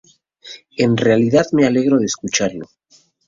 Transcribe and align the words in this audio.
En 0.77 0.97
realidad 0.97 1.45
me 1.51 1.67
alegró 1.67 1.99
escucharlo. 1.99 2.65